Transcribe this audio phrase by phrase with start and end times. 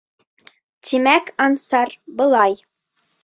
[0.87, 1.93] Тимәк, Ансар,
[2.23, 2.57] былай.